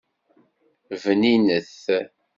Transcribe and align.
Bninet. 1.01 1.73